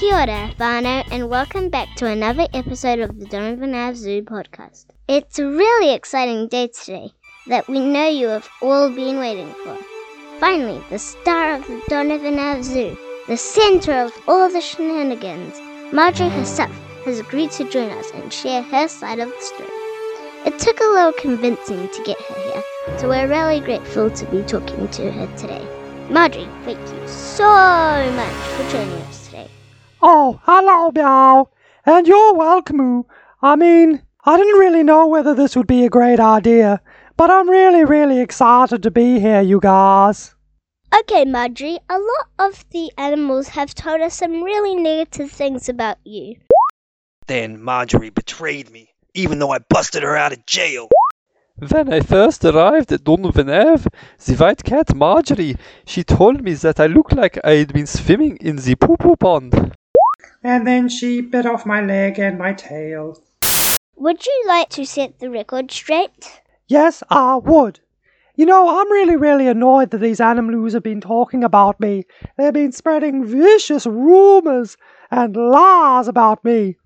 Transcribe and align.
Kia 0.00 0.14
ora, 0.14 0.50
whānau, 0.58 1.06
and 1.12 1.28
welcome 1.28 1.68
back 1.68 1.94
to 1.96 2.06
another 2.06 2.46
episode 2.54 3.00
of 3.00 3.18
the 3.18 3.26
Donovan 3.26 3.74
Ave 3.74 3.96
Zoo 3.96 4.22
podcast. 4.22 4.86
It's 5.06 5.38
a 5.38 5.46
really 5.46 5.92
exciting 5.92 6.48
day 6.48 6.68
today 6.68 7.12
that 7.48 7.68
we 7.68 7.80
know 7.80 8.08
you 8.08 8.28
have 8.28 8.48
all 8.62 8.88
been 8.88 9.18
waiting 9.18 9.52
for. 9.62 9.76
Finally, 10.38 10.82
the 10.88 10.98
star 10.98 11.56
of 11.56 11.66
the 11.66 11.82
Donovan 11.90 12.38
Ave 12.38 12.62
Zoo, 12.62 12.96
the 13.28 13.36
center 13.36 13.92
of 13.92 14.10
all 14.26 14.48
the 14.48 14.62
shenanigans, 14.62 15.60
Marjorie 15.92 16.30
herself 16.30 16.74
has 17.04 17.18
agreed 17.18 17.50
to 17.50 17.68
join 17.68 17.90
us 17.90 18.10
and 18.14 18.32
share 18.32 18.62
her 18.62 18.88
side 18.88 19.18
of 19.18 19.28
the 19.28 19.42
story. 19.42 19.68
It 20.46 20.58
took 20.58 20.80
a 20.80 20.94
little 20.94 21.12
convincing 21.12 21.90
to 21.90 22.02
get 22.04 22.18
her 22.18 22.52
here, 22.52 22.98
so 22.98 23.10
we're 23.10 23.28
really 23.28 23.60
grateful 23.60 24.10
to 24.10 24.26
be 24.30 24.40
talking 24.44 24.88
to 24.88 25.12
her 25.12 25.36
today. 25.36 25.68
Marjorie, 26.08 26.48
thank 26.64 26.78
you 26.78 27.06
so 27.06 27.44
much 28.16 28.32
for 28.56 28.70
joining 28.70 29.02
us. 29.02 29.19
Oh, 30.02 30.40
hello, 30.44 30.90
Meow. 30.92 31.50
And 31.84 32.08
you're 32.08 32.32
welcome. 32.32 33.04
I 33.42 33.54
mean, 33.54 34.00
I 34.24 34.38
didn't 34.38 34.58
really 34.58 34.82
know 34.82 35.06
whether 35.06 35.34
this 35.34 35.54
would 35.54 35.66
be 35.66 35.84
a 35.84 35.90
great 35.90 36.18
idea, 36.18 36.80
but 37.18 37.30
I'm 37.30 37.50
really, 37.50 37.84
really 37.84 38.20
excited 38.20 38.82
to 38.82 38.90
be 38.90 39.20
here, 39.20 39.42
you 39.42 39.60
guys. 39.60 40.34
Okay, 40.98 41.26
Marjorie, 41.26 41.80
a 41.90 41.98
lot 41.98 42.28
of 42.38 42.64
the 42.70 42.90
animals 42.96 43.48
have 43.48 43.74
told 43.74 44.00
us 44.00 44.14
some 44.14 44.42
really 44.42 44.74
negative 44.74 45.30
things 45.30 45.68
about 45.68 45.98
you. 46.04 46.36
Then 47.26 47.62
Marjorie 47.62 48.08
betrayed 48.08 48.70
me, 48.70 48.94
even 49.12 49.38
though 49.38 49.50
I 49.50 49.58
busted 49.58 50.02
her 50.02 50.16
out 50.16 50.32
of 50.32 50.46
jail. 50.46 50.88
When 51.68 51.92
I 51.92 52.00
first 52.00 52.42
arrived 52.46 52.90
at 52.90 53.04
Donovan 53.04 53.50
Ave, 53.50 53.90
the 54.24 54.34
white 54.36 54.64
cat 54.64 54.96
Marjorie, 54.96 55.56
she 55.84 56.04
told 56.04 56.42
me 56.42 56.54
that 56.54 56.80
I 56.80 56.86
looked 56.86 57.12
like 57.12 57.38
I 57.44 57.56
had 57.56 57.74
been 57.74 57.86
swimming 57.86 58.38
in 58.38 58.56
the 58.56 58.76
poo-poo 58.76 59.16
pond. 59.16 59.76
And 60.42 60.66
then 60.66 60.88
she 60.88 61.20
bit 61.20 61.46
off 61.46 61.66
my 61.66 61.82
leg 61.82 62.18
and 62.18 62.38
my 62.38 62.54
tail. 62.54 63.22
Would 63.96 64.24
you 64.24 64.44
like 64.46 64.70
to 64.70 64.86
set 64.86 65.18
the 65.18 65.30
record 65.30 65.70
straight? 65.70 66.40
Yes, 66.66 67.02
I 67.10 67.36
would. 67.36 67.80
You 68.36 68.46
know, 68.46 68.80
I'm 68.80 68.90
really, 68.90 69.16
really 69.16 69.48
annoyed 69.48 69.90
that 69.90 69.98
these 69.98 70.20
animals 70.20 70.72
have 70.72 70.82
been 70.82 71.02
talking 71.02 71.44
about 71.44 71.78
me. 71.78 72.06
They've 72.38 72.54
been 72.54 72.72
spreading 72.72 73.26
vicious 73.26 73.86
rumors 73.86 74.78
and 75.10 75.36
lies 75.36 76.08
about 76.08 76.42
me. 76.42 76.76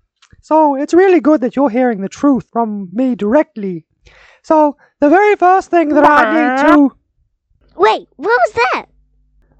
So 0.41 0.75
it's 0.75 0.93
really 0.93 1.21
good 1.21 1.39
that 1.41 1.55
you're 1.55 1.69
hearing 1.69 2.01
the 2.01 2.09
truth 2.09 2.49
from 2.51 2.89
me 2.91 3.15
directly. 3.15 3.85
So 4.43 4.75
the 4.99 5.09
very 5.09 5.37
first 5.37 5.71
thing 5.71 5.89
that 5.89 6.03
I 6.05 6.33
need 6.33 6.73
to. 6.73 6.95
Wait, 7.77 8.07
what 8.17 8.27
was 8.27 8.53
that? 8.53 8.85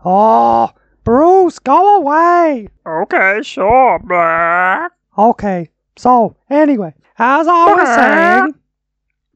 Oh, 0.03 0.71
Bruce, 1.05 1.59
go 1.59 1.97
away. 1.97 2.67
Okay, 2.83 3.39
sure, 3.43 3.99
Black. 3.99 4.91
Okay, 5.15 5.69
so 5.95 6.35
anyway, 6.49 6.95
as 7.19 7.47
I 7.47 7.73
was 7.75 7.87
saying, 7.95 8.55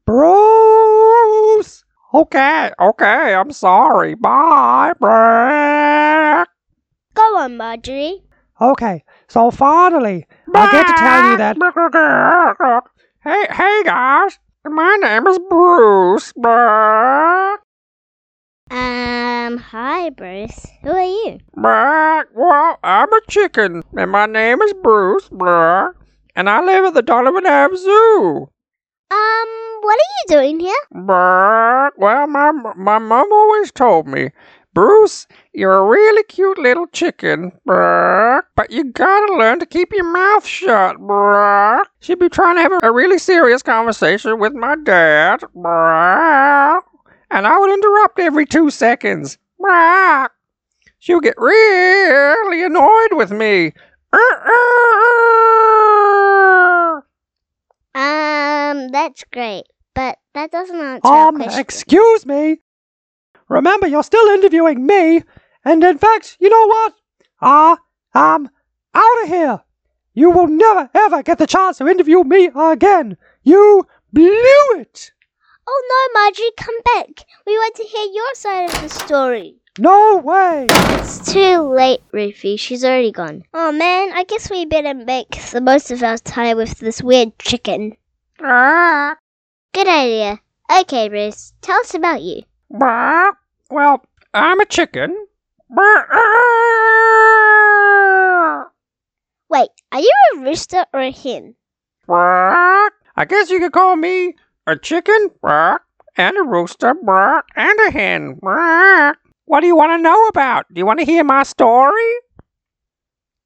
Bruce. 0.04 1.84
Okay, 2.12 2.72
okay, 2.80 3.34
I'm 3.34 3.52
sorry. 3.52 4.16
Bye, 4.16 4.94
Black. 4.98 6.48
Go 7.14 7.22
on, 7.38 7.56
Marjorie. 7.56 8.24
Okay, 8.60 9.04
so 9.28 9.52
finally, 9.52 10.26
I 10.52 10.72
get 10.72 10.88
to 10.88 10.92
tell 10.92 11.30
you 11.30 11.36
that. 11.36 12.82
Hey, 13.22 13.46
hey, 13.50 13.82
guys. 13.84 14.38
My 14.64 14.96
name 15.02 15.26
is 15.26 15.38
Bruce. 15.50 16.32
Black. 16.34 17.60
Um, 18.70 19.56
hi, 19.56 20.10
Bruce. 20.10 20.64
Who 20.82 20.90
are 20.90 21.02
you? 21.02 21.40
Black. 21.54 22.28
Well, 22.36 22.78
I'm 22.84 23.12
a 23.12 23.20
chicken, 23.28 23.82
and 23.96 24.10
my 24.12 24.26
name 24.26 24.62
is 24.62 24.72
Bruce. 24.74 25.28
Black. 25.28 25.94
And 26.36 26.48
I 26.48 26.62
live 26.62 26.84
at 26.84 26.94
the 26.94 27.02
Donovan 27.02 27.46
Ave 27.46 27.74
Zoo. 27.74 28.48
Um, 29.10 29.48
what 29.80 29.98
are 29.98 30.12
you 30.20 30.24
doing 30.28 30.60
here? 30.60 30.72
But, 30.92 31.98
well, 31.98 32.28
my, 32.28 32.52
my 32.76 32.98
mom 32.98 33.32
always 33.32 33.72
told 33.72 34.06
me, 34.06 34.30
Bruce, 34.72 35.26
you're 35.52 35.72
a 35.76 35.84
really 35.84 36.22
cute 36.22 36.56
little 36.58 36.86
chicken, 36.86 37.50
but, 37.66 38.42
but 38.54 38.70
you 38.70 38.84
gotta 38.84 39.34
learn 39.34 39.58
to 39.58 39.66
keep 39.66 39.92
your 39.92 40.08
mouth 40.12 40.46
shut, 40.46 40.96
bruh. 40.98 41.82
She'd 41.98 42.20
be 42.20 42.28
trying 42.28 42.54
to 42.54 42.62
have 42.62 42.72
a, 42.74 42.80
a 42.84 42.92
really 42.92 43.18
serious 43.18 43.64
conversation 43.64 44.38
with 44.38 44.54
my 44.54 44.76
dad, 44.76 45.40
bruh. 45.56 46.80
And 47.30 47.46
I 47.46 47.58
would 47.58 47.70
interrupt 47.72 48.18
every 48.18 48.44
two 48.46 48.70
seconds, 48.70 49.38
bruh. 49.60 50.28
She 50.98 51.14
would 51.14 51.22
get 51.24 51.38
really 51.38 52.64
annoyed 52.64 53.12
with 53.12 53.30
me. 53.30 53.72
Um, 57.94 58.88
that's 58.92 59.24
great, 59.32 59.64
but 59.94 60.18
that 60.34 60.50
doesn't 60.50 60.80
answer 60.80 61.06
our 61.08 61.28
Um, 61.28 61.36
question. 61.36 61.60
excuse 61.60 62.26
me. 62.26 62.60
Remember, 63.48 63.86
you're 63.88 64.02
still 64.04 64.26
interviewing 64.28 64.86
me, 64.86 65.22
and 65.64 65.82
in 65.82 65.98
fact, 65.98 66.36
you 66.40 66.48
know 66.48 66.66
what? 66.66 66.94
I 67.40 67.76
am 68.14 68.48
out 68.94 69.22
of 69.22 69.28
here. 69.28 69.60
You 70.14 70.30
will 70.30 70.46
never 70.48 70.88
ever 70.94 71.22
get 71.22 71.38
the 71.38 71.46
chance 71.46 71.78
to 71.78 71.88
interview 71.88 72.22
me 72.24 72.50
again. 72.54 73.16
You 73.42 73.86
blew 74.12 74.78
it. 74.78 75.12
Oh 75.70 75.82
no, 75.90 76.20
Marjorie, 76.20 76.52
come 76.56 76.74
back. 76.94 77.24
We 77.46 77.52
want 77.52 77.74
to 77.76 77.84
hear 77.84 78.06
your 78.12 78.34
side 78.34 78.70
of 78.70 78.82
the 78.82 78.88
story. 78.88 79.56
No 79.78 80.16
way. 80.18 80.66
It's 80.68 81.32
too 81.32 81.60
late, 81.62 82.00
Rufy. 82.12 82.58
She's 82.58 82.84
already 82.84 83.12
gone. 83.12 83.44
Oh 83.54 83.70
man, 83.72 84.10
I 84.12 84.24
guess 84.24 84.50
we 84.50 84.64
better 84.66 84.94
make 84.94 85.30
the 85.52 85.60
most 85.60 85.90
of 85.90 86.02
our 86.02 86.18
time 86.18 86.56
with 86.56 86.78
this 86.78 87.02
weird 87.02 87.38
chicken. 87.38 87.96
Bruh. 88.38 89.14
Good 89.72 89.86
idea. 89.86 90.40
Okay, 90.80 91.08
Bruce, 91.08 91.52
tell 91.60 91.78
us 91.80 91.94
about 91.94 92.22
you. 92.22 92.42
Bah. 92.70 93.32
Well, 93.70 94.04
I'm 94.34 94.60
a 94.60 94.66
chicken. 94.66 95.26
Bah. 95.68 96.06
Wait, 99.48 99.68
are 99.92 100.00
you 100.00 100.12
a 100.34 100.38
rooster 100.40 100.84
or 100.92 101.00
a 101.00 101.10
hen? 101.12 101.54
Bah. 102.06 102.88
I 103.16 103.24
guess 103.26 103.50
you 103.50 103.60
could 103.60 103.72
call 103.72 103.96
me 103.96 104.34
a 104.66 104.76
chicken, 104.76 105.30
and 105.42 106.36
a 106.36 106.42
rooster, 106.42 106.94
and 107.56 107.80
a 107.80 107.90
hen. 107.90 108.38
What 109.44 109.60
do 109.60 109.66
you 109.66 109.76
want 109.76 109.98
to 109.98 110.02
know 110.02 110.26
about? 110.28 110.66
Do 110.72 110.78
you 110.78 110.86
want 110.86 111.00
to 111.00 111.04
hear 111.04 111.24
my 111.24 111.42
story? 111.42 112.12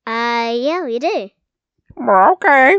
Uh, 0.06 0.52
yeah, 0.54 0.84
we 0.84 0.98
do. 0.98 1.30
Okay. 1.98 2.78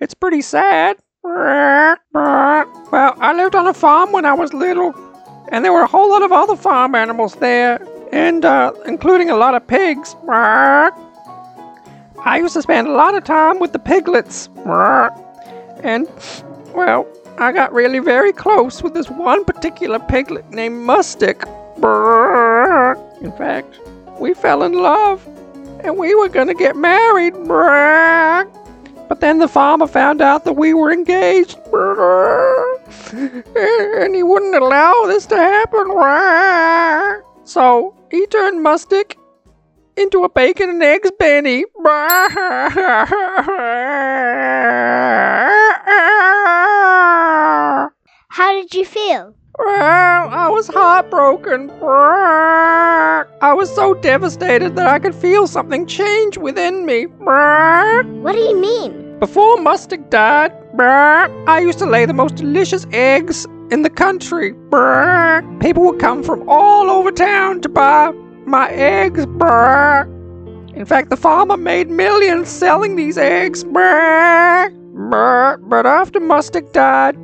It's 0.00 0.14
pretty 0.14 0.42
sad. 0.42 0.98
Well, 1.22 1.96
I 2.12 3.32
lived 3.34 3.54
on 3.54 3.66
a 3.66 3.74
farm 3.74 4.12
when 4.12 4.24
I 4.24 4.34
was 4.34 4.52
little, 4.52 4.94
and 5.48 5.64
there 5.64 5.72
were 5.72 5.82
a 5.82 5.86
whole 5.86 6.10
lot 6.10 6.22
of 6.22 6.32
other 6.32 6.56
farm 6.56 6.94
animals 6.94 7.36
there, 7.36 7.80
and 8.12 8.44
uh, 8.44 8.72
including 8.86 9.30
a 9.30 9.36
lot 9.36 9.54
of 9.54 9.66
pigs. 9.66 10.14
I 12.22 12.38
used 12.38 12.54
to 12.54 12.62
spend 12.62 12.86
a 12.86 12.92
lot 12.92 13.14
of 13.14 13.24
time 13.24 13.60
with 13.60 13.72
the 13.72 13.78
piglets. 13.78 14.48
And, 15.82 16.06
well, 16.74 17.06
I 17.40 17.52
got 17.52 17.72
really 17.72 18.00
very 18.00 18.34
close 18.34 18.82
with 18.82 18.92
this 18.92 19.08
one 19.08 19.46
particular 19.46 19.98
piglet 19.98 20.50
named 20.50 20.86
Mustic. 20.86 21.42
In 23.22 23.32
fact, 23.32 23.80
we 24.18 24.34
fell 24.34 24.62
in 24.62 24.74
love, 24.74 25.26
and 25.82 25.96
we 25.96 26.14
were 26.14 26.28
gonna 26.28 26.52
get 26.52 26.76
married. 26.76 27.32
But 29.08 29.20
then 29.20 29.38
the 29.38 29.48
farmer 29.48 29.86
found 29.86 30.20
out 30.20 30.44
that 30.44 30.52
we 30.52 30.74
were 30.74 30.92
engaged. 30.92 31.58
And 33.12 34.14
he 34.14 34.22
wouldn't 34.22 34.54
allow 34.54 35.04
this 35.06 35.26
to 35.26 35.36
happen. 35.36 35.90
So 37.44 37.94
he 38.10 38.26
turned 38.26 38.64
Mustic 38.64 39.16
into 39.96 40.24
a 40.24 40.28
bacon 40.28 40.70
and 40.70 40.82
eggs 40.82 41.10
Benny. 41.18 41.64
did 48.70 48.78
you 48.78 48.84
feel? 48.84 49.34
Well, 49.58 50.28
I 50.28 50.48
was 50.48 50.68
heartbroken. 50.68 51.70
I 51.82 53.52
was 53.52 53.74
so 53.74 53.94
devastated 53.94 54.76
that 54.76 54.86
I 54.86 55.00
could 55.00 55.14
feel 55.14 55.48
something 55.48 55.86
change 55.86 56.38
within 56.38 56.86
me. 56.86 57.06
What 57.06 58.32
do 58.32 58.38
you 58.38 58.56
mean? 58.56 59.18
Before 59.18 59.56
Mustic 59.56 60.08
died, 60.08 60.52
I 60.78 61.58
used 61.60 61.80
to 61.80 61.86
lay 61.86 62.06
the 62.06 62.14
most 62.14 62.36
delicious 62.36 62.86
eggs 62.92 63.44
in 63.72 63.82
the 63.82 63.90
country. 63.90 64.52
People 65.60 65.82
would 65.86 65.98
come 65.98 66.22
from 66.22 66.48
all 66.48 66.88
over 66.90 67.10
town 67.10 67.60
to 67.62 67.68
buy 67.68 68.12
my 68.46 68.70
eggs. 68.70 69.24
In 69.24 70.86
fact, 70.86 71.10
the 71.10 71.16
farmer 71.16 71.56
made 71.56 71.90
millions 71.90 72.48
selling 72.48 72.94
these 72.94 73.18
eggs. 73.18 73.64
But 73.64 74.70
after 75.86 76.20
Mustic 76.20 76.72
died, 76.72 77.16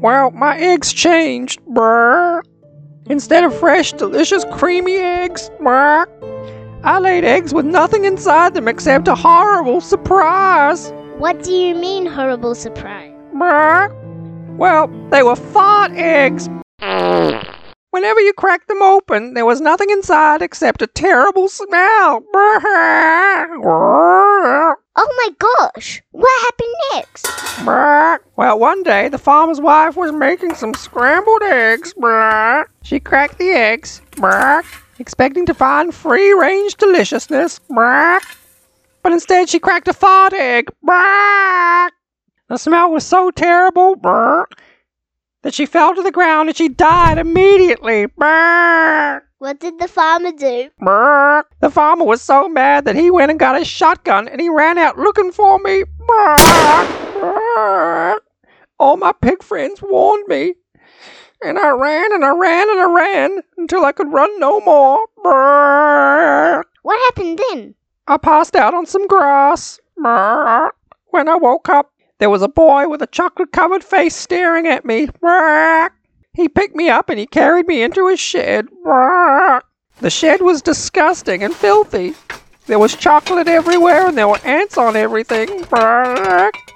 well, 0.00 0.30
my 0.30 0.58
eggs 0.58 0.92
changed. 0.92 1.60
Instead 3.08 3.44
of 3.44 3.58
fresh, 3.58 3.92
delicious, 3.92 4.44
creamy 4.52 4.96
eggs, 4.96 5.50
I 5.64 6.98
laid 7.00 7.24
eggs 7.24 7.54
with 7.54 7.64
nothing 7.64 8.04
inside 8.04 8.54
them 8.54 8.68
except 8.68 9.08
a 9.08 9.14
horrible 9.14 9.80
surprise. 9.80 10.92
What 11.18 11.42
do 11.42 11.52
you 11.52 11.74
mean, 11.74 12.06
horrible 12.06 12.54
surprise? 12.54 13.12
Brr. 13.32 13.88
Well, 14.56 14.88
they 15.10 15.22
were 15.22 15.36
fart 15.36 15.92
eggs. 15.92 16.48
Whenever 17.90 18.20
you 18.20 18.32
cracked 18.34 18.68
them 18.68 18.82
open, 18.82 19.34
there 19.34 19.46
was 19.46 19.60
nothing 19.60 19.90
inside 19.90 20.42
except 20.42 20.82
a 20.82 20.86
terrible 20.86 21.48
smell. 21.48 22.22
Oh 24.98 25.12
my 25.18 25.28
gosh! 25.38 26.02
What 26.12 26.42
happened 26.42 26.74
next? 26.94 27.26
Well, 28.36 28.58
one 28.58 28.82
day 28.82 29.08
the 29.08 29.18
farmer's 29.18 29.60
wife 29.60 29.96
was 29.96 30.12
making 30.12 30.54
some 30.54 30.72
scrambled 30.74 31.42
eggs. 31.42 31.92
She 32.82 32.98
cracked 33.00 33.38
the 33.38 33.50
eggs, 33.50 34.00
expecting 34.98 35.44
to 35.46 35.54
find 35.54 35.94
free 35.94 36.32
range 36.32 36.76
deliciousness. 36.76 37.60
But 39.02 39.12
instead, 39.12 39.48
she 39.50 39.58
cracked 39.58 39.88
a 39.88 39.92
fart 39.92 40.32
egg. 40.32 40.70
The 42.48 42.56
smell 42.56 42.90
was 42.90 43.04
so 43.04 43.30
terrible 43.30 43.96
that 45.42 45.52
she 45.52 45.66
fell 45.66 45.94
to 45.94 46.02
the 46.02 46.10
ground 46.12 46.48
and 46.48 46.56
she 46.56 46.68
died 46.68 47.18
immediately. 47.18 48.06
Brr. 48.06 49.25
What 49.38 49.60
did 49.60 49.78
the 49.78 49.86
farmer 49.86 50.32
do? 50.32 50.70
The 51.60 51.70
farmer 51.70 52.04
was 52.06 52.22
so 52.22 52.48
mad 52.48 52.86
that 52.86 52.96
he 52.96 53.10
went 53.10 53.30
and 53.30 53.38
got 53.38 53.58
his 53.58 53.68
shotgun 53.68 54.28
and 54.28 54.40
he 54.40 54.48
ran 54.48 54.78
out 54.78 54.98
looking 54.98 55.30
for 55.30 55.58
me. 55.58 55.84
All 58.78 58.96
my 58.96 59.12
pig 59.20 59.42
friends 59.42 59.82
warned 59.82 60.26
me. 60.28 60.54
And 61.44 61.58
I 61.58 61.68
ran 61.68 62.14
and 62.14 62.24
I 62.24 62.30
ran 62.30 62.70
and 62.70 62.80
I 62.80 62.90
ran 62.90 63.42
until 63.58 63.84
I 63.84 63.92
could 63.92 64.10
run 64.10 64.40
no 64.40 64.58
more. 64.60 65.04
What 66.82 66.98
happened 67.06 67.38
then? 67.50 67.74
I 68.06 68.16
passed 68.16 68.56
out 68.56 68.72
on 68.72 68.86
some 68.86 69.06
grass. 69.06 69.78
When 69.96 71.28
I 71.28 71.36
woke 71.36 71.68
up, 71.68 71.92
there 72.18 72.30
was 72.30 72.40
a 72.40 72.48
boy 72.48 72.88
with 72.88 73.02
a 73.02 73.06
chocolate 73.06 73.52
covered 73.52 73.84
face 73.84 74.16
staring 74.16 74.66
at 74.66 74.86
me. 74.86 75.08
Brr. 75.20 75.90
He 76.36 76.48
picked 76.48 76.76
me 76.76 76.90
up 76.90 77.08
and 77.08 77.18
he 77.18 77.26
carried 77.26 77.66
me 77.66 77.82
into 77.82 78.08
his 78.08 78.20
shed. 78.20 78.68
The 79.98 80.10
shed 80.10 80.42
was 80.42 80.60
disgusting 80.60 81.42
and 81.42 81.54
filthy. 81.54 82.12
There 82.66 82.78
was 82.78 82.94
chocolate 82.94 83.48
everywhere 83.48 84.08
and 84.08 84.18
there 84.18 84.28
were 84.28 84.38
ants 84.44 84.76
on 84.76 84.94
everything. 84.94 85.64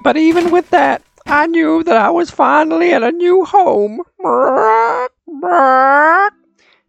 But 0.02 0.16
even 0.16 0.50
with 0.50 0.70
that, 0.70 1.02
I 1.26 1.46
knew 1.46 1.84
that 1.84 1.98
I 1.98 2.08
was 2.08 2.30
finally 2.30 2.94
at 2.94 3.02
a 3.02 3.12
new 3.12 3.44
home. 3.44 4.00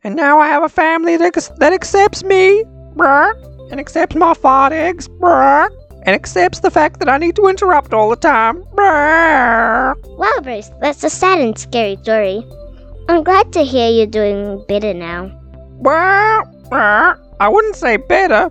And 0.03 0.15
now 0.15 0.39
I 0.39 0.47
have 0.47 0.63
a 0.63 0.69
family 0.69 1.17
that, 1.17 1.33
that 1.59 1.73
accepts 1.73 2.23
me. 2.23 2.63
And 3.69 3.79
accepts 3.79 4.15
my 4.15 4.33
fart 4.33 4.71
eggs. 4.73 5.09
And 6.05 6.15
accepts 6.15 6.61
the 6.61 6.71
fact 6.71 6.99
that 6.99 7.09
I 7.09 7.17
need 7.17 7.35
to 7.35 7.47
interrupt 7.47 7.93
all 7.93 8.09
the 8.09 8.15
time. 8.15 8.63
Wow, 10.17 10.39
Bruce, 10.41 10.71
that's 10.79 11.03
a 11.03 11.09
sad 11.09 11.39
and 11.39 11.57
scary 11.57 11.97
story. 12.01 12.43
I'm 13.11 13.23
glad 13.23 13.51
to 13.53 13.63
hear 13.63 13.89
you're 13.89 14.05
doing 14.05 14.63
better 14.69 14.93
now. 14.93 15.29
I 17.41 17.49
wouldn't 17.49 17.75
say 17.75 17.97
better. 17.97 18.49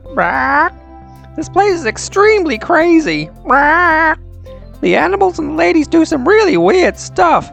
This 1.35 1.49
place 1.49 1.73
is 1.73 1.87
extremely 1.87 2.59
crazy. 2.59 3.31
The 3.47 4.97
animals 4.97 5.39
and 5.39 5.53
the 5.53 5.55
ladies 5.55 5.89
do 5.89 6.05
some 6.05 6.29
really 6.29 6.59
weird 6.59 6.99
stuff. 6.99 7.51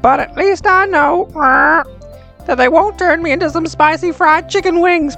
But 0.00 0.20
at 0.20 0.36
least 0.36 0.68
I 0.68 0.86
know 0.86 1.28
that 2.46 2.54
they 2.56 2.68
won't 2.68 3.00
turn 3.00 3.20
me 3.20 3.32
into 3.32 3.50
some 3.50 3.66
spicy 3.66 4.12
fried 4.12 4.48
chicken 4.48 4.80
wings. 4.80 5.16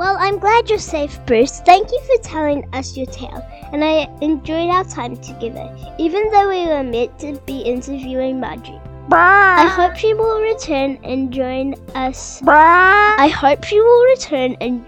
Well, 0.00 0.16
I'm 0.18 0.38
glad 0.38 0.70
you're 0.70 0.78
safe, 0.78 1.20
Bruce. 1.26 1.60
Thank 1.60 1.92
you 1.92 2.00
for 2.00 2.22
telling 2.22 2.66
us 2.72 2.96
your 2.96 3.04
tale, 3.04 3.46
and 3.70 3.84
I 3.84 4.08
enjoyed 4.22 4.70
our 4.70 4.82
time 4.84 5.14
together, 5.18 5.68
even 5.98 6.30
though 6.30 6.48
we 6.48 6.64
were 6.64 6.82
meant 6.82 7.18
to 7.18 7.38
be 7.44 7.60
interviewing 7.60 8.40
Marjorie. 8.40 8.80
I 9.12 9.66
hope 9.66 9.96
she 9.96 10.14
will 10.14 10.40
return 10.40 10.98
and 11.04 11.30
join 11.30 11.74
us. 11.94 12.40
I 12.46 13.28
hope 13.28 13.62
she 13.64 13.78
will 13.78 14.04
return 14.04 14.56
and. 14.62 14.86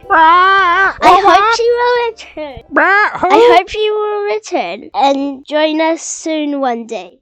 I 1.03 1.20
hope 1.20 1.56
she 1.61 1.69
will 1.76 2.08
return. 2.08 2.62
I 2.79 3.55
hope 3.55 3.69
she 3.69 3.91
will 3.91 4.25
return 4.32 4.91
and 4.94 5.44
join 5.44 5.82
us 5.82 6.00
soon 6.00 6.58
one 6.61 6.87
day. 6.87 7.20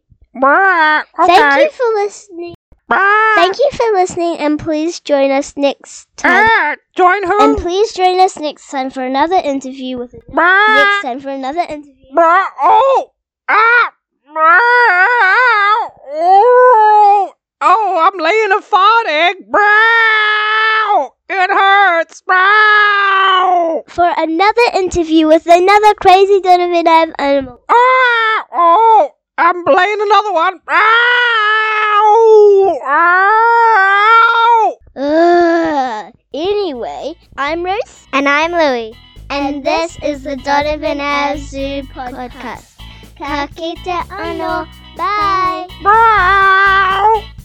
Okay. 1.19 1.27
Thank 1.27 1.65
you 1.65 1.71
for 1.73 2.05
listening. 2.05 2.55
Thank 2.91 3.59
you 3.59 3.71
for 3.73 3.93
listening, 3.93 4.37
and 4.39 4.59
please 4.59 5.01
join 5.01 5.31
us 5.31 5.57
next 5.57 6.09
time. 6.17 6.45
Ah, 6.47 6.77
join 6.97 7.23
who? 7.23 7.39
And 7.41 7.57
please 7.57 7.93
join 7.93 8.19
us 8.21 8.37
next 8.37 8.69
time 8.69 8.91
for 8.91 9.05
another 9.05 9.37
interview 9.37 9.97
with 9.99 10.13
next 10.13 11.03
time 11.03 11.21
for 11.21 11.31
another 11.31 11.61
interview. 11.61 11.95
Oh. 12.17 13.13
Ah. 13.49 13.93
Oh. 16.13 17.33
Oh, 17.63 18.11
I'm 18.11 18.19
laying 18.19 18.53
a 18.53 18.61
fart 18.61 19.07
egg. 19.07 19.37
It 21.33 21.51
hurts. 21.51 22.23
For 23.89 24.13
another 24.17 24.63
interview 24.75 25.27
with 25.29 25.47
another 25.47 25.95
crazy 25.95 26.41
Donovan 26.41 27.15
animal. 27.19 27.61
Ah. 27.69 28.47
Oh. 28.53 29.11
I'm 29.39 29.65
laying 29.65 30.01
another 30.01 30.33
one. 30.33 30.61
Ow. 32.83 34.77
Ugh. 34.97 36.13
Anyway, 36.33 37.15
I'm 37.37 37.63
Ruth. 37.63 38.07
And 38.13 38.29
I'm 38.29 38.53
Louie. 38.53 38.97
And, 39.29 39.63
this 39.63 39.99
is 40.03 40.25
the 40.25 40.37
Donovan 40.37 41.01
Ave 41.01 41.41
Zoo 41.41 41.83
podcast. 41.93 42.81
Ka 43.19 43.47
kite 43.55 44.01
ano. 44.11 44.67
Bye. 44.97 45.69
Brr. 45.83 47.40